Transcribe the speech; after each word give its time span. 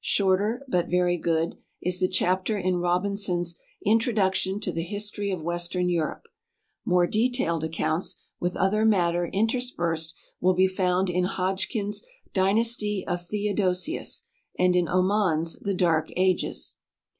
Shorter, 0.03 0.65
but 0.67 0.89
very 0.89 1.19
good, 1.19 1.57
is 1.79 1.99
the 1.99 2.07
chapter 2.07 2.57
in 2.57 2.77
Robinson's 2.77 3.59
"Introduction 3.85 4.59
to 4.61 4.71
the 4.71 4.81
History 4.81 5.29
of 5.29 5.43
Western 5.43 5.89
Europe." 5.89 6.25
More 6.83 7.05
detailed 7.05 7.63
accounts, 7.63 8.15
with 8.39 8.55
other 8.55 8.83
matter 8.83 9.27
interspersed, 9.31 10.15
will 10.39 10.55
be 10.55 10.65
found 10.67 11.11
in 11.11 11.25
Hodgkin's 11.25 12.01
"Dynasty 12.33 13.05
of 13.07 13.27
Theodosius," 13.27 14.23
and 14.57 14.75
in 14.75 14.89
Oman's 14.89 15.59
"The 15.59 15.75
Dark 15.75 16.09
Ages." 16.17 16.77